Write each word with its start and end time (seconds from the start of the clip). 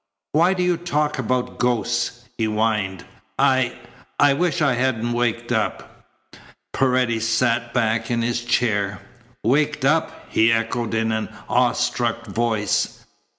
"Why 0.31 0.55
do 0.55 0.63
you 0.63 0.77
talk 0.77 1.19
about 1.19 1.59
ghosts?" 1.59 2.27
he 2.35 2.45
whined. 2.45 3.05
"I 3.37 3.75
I 4.19 4.33
wish 4.33 4.59
I 4.59 4.73
hadn't 4.73 5.13
waked 5.13 5.51
up." 5.51 6.07
Paredes 6.73 7.27
sank 7.27 7.71
back 7.71 8.09
in 8.09 8.23
his 8.23 8.43
chair. 8.43 8.99
"Waked 9.43 9.85
up!" 9.85 10.25
he 10.29 10.51
echoed 10.51 10.95
in 10.95 11.11
an 11.11 11.29
awe 11.47 11.73
struck 11.73 12.25
voice. 12.25 13.05